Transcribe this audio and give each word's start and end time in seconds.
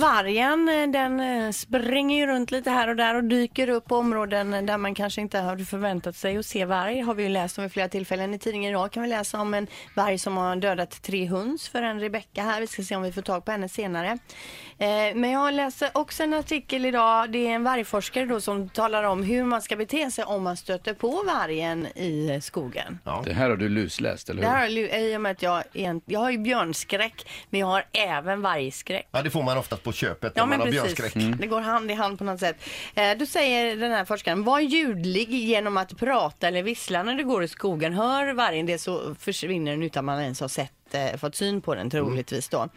Vargen 0.00 0.68
eh, 0.68 0.88
den 0.88 1.20
eh, 1.20 1.50
springer 1.50 2.16
ju 2.18 2.26
runt 2.26 2.50
lite 2.50 2.70
här 2.70 2.88
och 2.88 2.96
där 2.96 3.14
och 3.14 3.24
dyker 3.24 3.68
upp 3.68 3.84
på 3.84 3.96
områden 3.96 4.66
där 4.66 4.78
man 4.78 4.94
kanske 4.94 5.20
inte 5.20 5.38
hade 5.38 5.64
förväntat 5.64 6.16
sig 6.16 6.36
att 6.36 6.46
se 6.46 6.64
varg. 6.64 7.00
Har 7.00 7.14
vi 7.14 7.22
ju 7.22 7.28
läst 7.28 7.58
om 7.58 7.62
vid 7.64 7.72
flera 7.72 7.88
tillfällen. 7.88 8.34
I 8.34 8.38
tidningen 8.38 8.70
idag 8.70 8.92
kan 8.92 9.02
vi 9.02 9.08
läsa 9.08 9.40
om 9.40 9.54
en 9.54 9.66
varg 9.94 10.18
som 10.18 10.36
har 10.36 10.56
dödat 10.56 11.02
tre 11.02 11.24
höns 11.26 11.68
för 11.68 11.82
en 11.82 12.00
Rebecka 12.00 12.42
här. 12.42 12.60
Vi 12.60 12.66
ska 12.66 12.82
se 12.82 12.96
om 12.96 13.02
vi 13.02 13.12
får 13.12 13.22
tag 13.22 13.44
på 13.44 13.50
henne 13.50 13.68
senare. 13.68 14.18
Eh, 14.78 14.88
Men 15.14 15.30
jag 15.30 15.54
läser 15.54 15.90
också 15.94 16.22
en 16.22 16.34
artikel 16.34 16.84
idag. 16.86 17.30
Det 17.32 17.46
är 17.46 17.50
en 17.50 17.64
vargforskare 17.64 18.26
då 18.26 18.40
som 18.40 18.68
talar 18.68 19.02
om 19.04 19.22
hur 19.22 19.44
man 19.44 19.62
ska 19.62 19.76
bete 19.76 20.10
sig 20.10 20.24
om 20.24 20.42
man 20.42 20.56
stöter 20.56 20.94
på 20.94 21.22
vargen 21.26 21.86
i 21.86 22.40
skogen. 22.42 22.98
Det 23.24 23.32
här 23.32 23.50
har 23.50 23.56
du 23.56 23.68
lusläst, 23.68 24.28
eller 24.30 24.40
Det 24.42 24.48
hur? 24.48 24.54
här 24.54 24.60
har 24.60 24.68
jag- 24.68 25.02
i 25.02 25.16
och 25.16 25.20
med 25.20 25.32
att 25.32 25.42
jag, 25.42 25.62
är- 25.72 26.00
jag 26.06 26.20
har 26.20 26.30
ju 26.30 26.38
björnskräck 26.38 27.26
men 27.50 27.60
jag 27.60 27.66
har 27.66 27.84
även 27.92 28.42
vargskräck. 28.42 29.08
Ja, 29.10 29.22
det 29.22 29.30
får 29.30 29.42
man 29.42 29.58
oftast 29.58 29.82
på 29.82 29.87
köpet 29.92 30.32
Ja 30.36 30.46
men 30.46 30.58
man 30.58 30.66
har 30.66 30.72
björnskräck. 30.72 31.14
det 31.14 31.46
går 31.46 31.60
hand 31.60 31.90
i 31.90 31.94
hand 31.94 32.18
på 32.18 32.24
något 32.24 32.40
sätt. 32.40 32.56
Eh, 32.94 33.18
då 33.18 33.26
säger 33.26 33.76
den 33.76 33.92
här 33.92 34.04
forskaren, 34.04 34.44
var 34.44 34.60
ljudlig 34.60 35.30
genom 35.30 35.76
att 35.76 35.98
prata 35.98 36.48
eller 36.48 36.62
vissla 36.62 37.02
när 37.02 37.14
du 37.14 37.24
går 37.24 37.44
i 37.44 37.48
skogen. 37.48 37.92
Hör 37.92 38.32
vargen 38.32 38.66
det 38.66 38.78
så 38.78 39.14
försvinner 39.14 39.70
den 39.70 39.82
utan 39.82 40.04
man 40.04 40.22
ens 40.22 40.40
har 40.40 40.48
sett 40.48 40.94
eh, 40.94 41.16
fått 41.16 41.34
syn 41.34 41.60
på 41.60 41.74
den 41.74 41.90
troligtvis 41.90 42.48
då. 42.48 42.68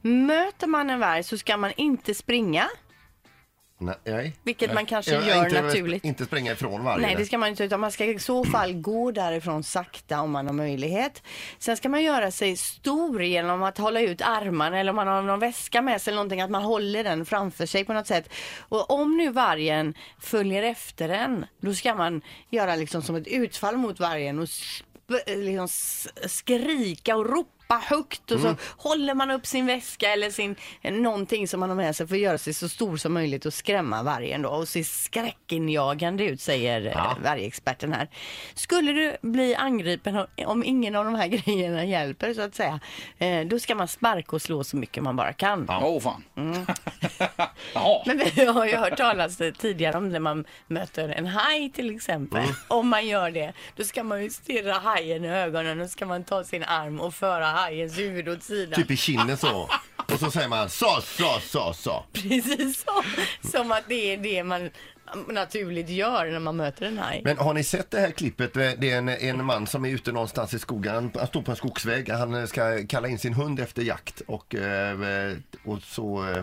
Möter 0.00 0.66
man 0.66 0.90
en 0.90 1.00
varg 1.00 1.22
så 1.22 1.38
ska 1.38 1.56
man 1.56 1.72
inte 1.76 2.14
springa. 2.14 2.68
Nej. 4.04 4.36
Vilket 4.42 4.74
man 4.74 4.86
kanske 4.86 5.12
Ja, 5.14 5.22
gör 5.22 5.44
inte, 5.44 5.62
naturligt. 5.62 6.04
Inte 6.04 6.24
springa 6.24 6.52
ifrån 6.52 6.84
vargen. 6.84 7.02
Nej 7.02 7.14
det 7.18 7.24
ska 7.26 7.38
man 7.38 7.48
inte 7.48 7.64
utan 7.64 7.80
man 7.80 7.92
ska 7.92 8.04
i 8.04 8.18
så 8.18 8.44
fall 8.44 8.72
gå 8.74 9.10
därifrån 9.10 9.62
sakta 9.62 10.20
om 10.20 10.30
man 10.30 10.46
har 10.46 10.54
möjlighet. 10.54 11.22
Sen 11.58 11.76
ska 11.76 11.88
man 11.88 12.02
göra 12.02 12.30
sig 12.30 12.56
stor 12.56 13.22
genom 13.22 13.62
att 13.62 13.78
hålla 13.78 14.00
ut 14.00 14.22
armarna 14.22 14.78
eller 14.80 14.90
om 14.90 14.96
man 14.96 15.06
har 15.06 15.22
någon 15.22 15.38
väska 15.40 15.82
med 15.82 16.00
sig 16.02 16.10
eller 16.10 16.16
någonting 16.16 16.40
att 16.40 16.50
man 16.50 16.62
håller 16.62 17.04
den 17.04 17.26
framför 17.26 17.66
sig 17.66 17.84
på 17.84 17.92
något 17.92 18.06
sätt. 18.06 18.28
Och 18.58 18.90
om 18.90 19.16
nu 19.16 19.30
vargen 19.30 19.94
följer 20.20 20.62
efter 20.62 21.08
en 21.08 21.46
då 21.60 21.74
ska 21.74 21.94
man 21.94 22.22
göra 22.50 22.76
liksom 22.76 23.02
som 23.02 23.16
ett 23.16 23.26
utfall 23.26 23.76
mot 23.76 24.00
vargen 24.00 24.38
och 24.38 24.44
sp- 24.44 24.82
liksom 25.36 25.64
s- 25.64 26.08
skrika 26.26 27.16
och 27.16 27.26
ropa 27.30 27.48
högt 27.78 28.30
och 28.30 28.40
så 28.40 28.46
Mm. 28.46 28.56
håller 28.76 29.14
man 29.14 29.30
upp 29.30 29.46
sin 29.46 29.66
väska 29.66 30.12
eller 30.12 30.30
sin, 30.30 30.56
någonting 30.82 31.48
som 31.48 31.60
man 31.60 31.68
har 31.68 31.76
med 31.76 31.96
sig 31.96 32.06
för 32.08 32.14
att 32.14 32.20
göra 32.20 32.38
sig 32.38 32.54
så 32.54 32.68
stor 32.68 32.96
som 32.96 33.12
möjligt 33.12 33.46
och 33.46 33.54
skrämma 33.54 34.02
vargen 34.02 34.42
då 34.42 34.48
och 34.48 34.68
se 34.68 34.84
skräckinjagande 34.84 36.24
ut 36.24 36.40
säger 36.40 36.80
Ja. 36.80 36.90
ja. 36.94 37.16
vargexperten 37.24 37.92
här. 37.92 38.08
Skulle 38.54 38.92
du 38.92 39.16
bli 39.22 39.54
angripen 39.54 40.26
om 40.46 40.64
ingen 40.64 40.96
av 40.96 41.04
de 41.04 41.14
här 41.14 41.26
grejerna 41.44 41.84
hjälper 41.84 42.34
så 42.34 42.40
att 42.42 42.54
säga, 42.54 42.80
eh, 43.18 43.40
då 43.46 43.58
ska 43.58 43.74
man 43.74 43.88
sparka 43.88 44.36
och 44.36 44.42
slå 44.42 44.64
så 44.64 44.76
mycket 44.76 45.02
man 45.02 45.16
bara 45.16 45.32
kan. 45.32 45.66
Åh 45.70 46.00
fan. 46.00 46.24
Mm. 46.36 46.66
Men 48.06 48.20
vi 48.34 48.44
har 48.44 48.66
ju 48.66 48.76
hört 48.76 48.96
talas 48.96 49.36
tidigare 49.58 49.96
om 49.96 50.08
när 50.08 50.20
man 50.20 50.44
möter 50.66 51.08
en 51.08 51.26
haj 51.26 51.70
till 51.70 51.96
exempel. 51.96 52.42
Mm. 52.42 52.54
Om 52.68 52.88
man 52.88 53.06
gör 53.06 53.30
det, 53.30 53.52
då 53.76 53.84
ska 53.84 54.02
man 54.04 54.22
ju 54.22 54.30
stirra 54.30 54.72
hajen 54.74 55.24
i 55.24 55.28
ögonen 55.28 55.80
och 55.80 55.90
ska 55.90 56.06
man 56.06 56.24
ta 56.24 56.44
sin 56.44 56.64
arm 56.64 57.00
och 57.00 57.14
föra 57.14 57.46
hajens 57.62 57.98
huvud 57.98 58.28
åt 58.28 58.42
sidan. 58.42 58.82
Typ 58.82 58.90
i 58.90 58.96
kinden 58.96 59.36
så. 59.36 59.68
Och 60.12 60.20
så 60.20 60.30
säger 60.30 60.48
man 60.48 60.70
så, 60.70 61.00
så, 61.02 61.40
så, 61.40 61.72
så. 61.72 62.04
Precis 62.12 62.84
så. 62.84 63.02
Som 63.48 63.72
att 63.72 63.84
det 63.88 64.14
är 64.14 64.16
det 64.16 64.44
man 64.44 64.70
naturligt 65.28 65.88
gör 65.88 66.30
när 66.30 66.38
man 66.38 66.56
möter 66.56 66.86
en 66.86 66.98
haj. 66.98 67.22
Men 67.24 67.38
har 67.38 67.54
ni 67.54 67.64
sett 67.64 67.90
det 67.90 68.00
här 68.00 68.10
klippet? 68.10 68.54
Det 68.54 68.90
är 68.90 68.98
en, 68.98 69.08
en 69.08 69.44
man 69.44 69.66
som 69.66 69.84
är 69.84 69.88
ute 69.88 70.12
någonstans 70.12 70.54
i 70.54 70.58
skogen. 70.58 70.94
Han, 70.94 71.10
han 71.14 71.26
står 71.26 71.42
på 71.42 71.50
en 71.50 71.56
skogsväg. 71.56 72.10
Han 72.10 72.48
ska 72.48 72.86
kalla 72.86 73.08
in 73.08 73.18
sin 73.18 73.34
hund 73.34 73.60
efter 73.60 73.82
jakt 73.82 74.20
och, 74.26 74.54
eh, 74.54 75.36
och 75.64 75.82
så 75.82 76.34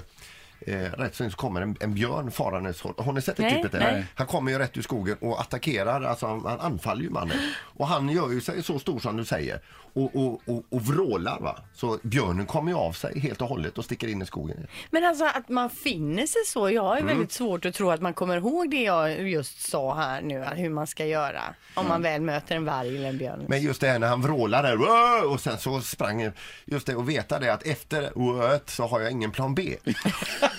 eh, 0.62 0.74
rätt 0.80 1.16
så 1.16 1.30
kommer 1.30 1.62
en, 1.62 1.76
en 1.80 1.94
björn 1.94 2.32
farandes. 2.32 2.82
Har 2.82 3.14
ni 3.14 3.22
sett 3.22 3.38
det 3.38 3.44
Nej, 3.44 3.52
klippet? 3.52 3.72
där? 3.72 3.80
nej. 3.80 4.06
Han 4.16 4.28
kommer 4.28 4.52
ju 4.52 4.58
rätt 4.58 4.78
ur 4.78 4.82
skogen 4.82 5.18
och 5.22 5.42
attackerar, 5.42 6.02
alltså 6.02 6.28
han, 6.28 6.46
han 6.46 6.60
anfaller 6.60 7.02
ju 7.02 7.10
mannen. 7.10 7.38
Och 7.62 7.88
han 7.88 8.10
gör 8.10 8.30
ju 8.30 8.42
sig 8.42 8.64
så 8.64 8.80
stor 8.80 9.00
som 9.00 9.18
du 9.18 9.26
säger 9.26 9.62
och, 9.94 10.16
och, 10.16 10.42
och, 10.46 10.64
och 10.70 10.82
vrålar 10.82 11.40
va. 11.40 11.60
Så 11.74 11.98
björnen 12.04 12.46
kommer 12.46 12.72
ju 12.72 12.78
av 12.78 12.92
sig 12.92 13.20
helt 13.20 13.42
och 13.42 13.48
hållet 13.48 13.78
och 13.78 13.86
sticker 13.86 14.08
in 14.08 14.22
i 14.22 14.26
skogen. 14.26 14.68
Men 14.92 15.04
alltså 15.06 15.26
att 15.26 15.50
man 15.50 15.70
finner 15.70 16.26
sig 16.28 16.42
så. 16.46 16.70
Jag 16.70 16.84
har 16.84 16.96
Mm. 17.00 17.08
väldigt 17.08 17.32
svårt 17.32 17.66
att 17.66 17.76
tro 17.76 17.92
att 17.92 18.02
man 18.02 18.14
kommer 18.14 18.38
ihåg 18.38 18.70
det 18.72 18.84
jag 18.84 19.30
just 19.30 19.62
sa 19.72 19.96
här 19.96 20.22
nu, 20.22 20.44
hur 20.56 20.70
man 20.70 20.88
ska 20.88 21.06
göra. 21.06 21.42
Om 21.74 21.88
man 21.88 22.02
väl 22.02 22.22
möter 22.22 22.56
en 22.56 22.66
varg 22.66 22.98
eller 22.98 23.10
en 23.10 23.18
björn. 23.18 23.46
Men 23.48 23.62
just 23.62 23.82
det 23.82 23.88
här 23.88 24.00
när 24.00 24.08
han 24.08 24.22
vrålar 24.22 24.64
där 24.64 25.30
och 25.32 25.40
sen 25.42 25.58
så 25.58 25.82
sprang 25.82 26.32
just 26.66 26.88
det 26.88 26.96
och 26.96 27.10
veta 27.10 27.40
det 27.40 27.54
att 27.54 27.64
efter 27.64 28.10
så 28.70 28.88
har 28.88 29.00
jag 29.00 29.12
ingen 29.12 29.32
plan 29.32 29.56
B. 29.56 29.76